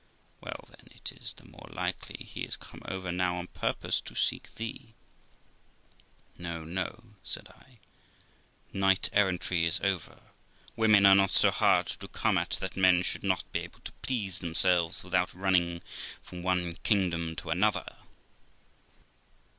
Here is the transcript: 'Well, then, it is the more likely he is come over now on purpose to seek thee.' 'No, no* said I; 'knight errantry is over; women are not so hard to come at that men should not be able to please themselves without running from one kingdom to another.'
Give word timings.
'Well, 0.41 0.65
then, 0.69 0.87
it 0.95 1.11
is 1.11 1.35
the 1.35 1.45
more 1.45 1.69
likely 1.71 2.25
he 2.25 2.41
is 2.41 2.55
come 2.57 2.81
over 2.85 3.11
now 3.11 3.35
on 3.35 3.45
purpose 3.45 4.01
to 4.01 4.15
seek 4.15 4.55
thee.' 4.55 4.95
'No, 6.39 6.63
no* 6.63 7.17
said 7.23 7.47
I; 7.49 7.77
'knight 8.73 9.11
errantry 9.13 9.63
is 9.63 9.79
over; 9.81 10.19
women 10.75 11.05
are 11.05 11.13
not 11.13 11.29
so 11.29 11.51
hard 11.51 11.85
to 11.85 12.07
come 12.07 12.39
at 12.39 12.49
that 12.59 12.75
men 12.75 13.03
should 13.03 13.21
not 13.23 13.43
be 13.51 13.59
able 13.59 13.81
to 13.81 13.91
please 14.01 14.39
themselves 14.39 15.03
without 15.03 15.35
running 15.35 15.83
from 16.23 16.41
one 16.41 16.77
kingdom 16.81 17.35
to 17.35 17.51
another.' 17.51 17.95